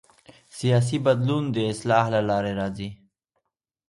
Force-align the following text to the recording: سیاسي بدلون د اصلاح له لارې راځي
سیاسي 0.57 0.97
بدلون 1.05 1.43
د 1.51 1.57
اصلاح 1.71 2.05
له 2.15 2.21
لارې 2.29 2.51
راځي 2.59 2.89